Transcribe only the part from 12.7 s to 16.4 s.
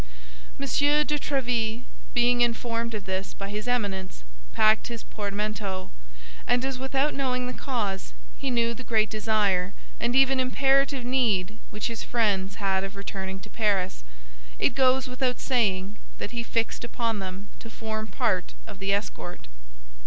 of returning to Paris, it goes without saying that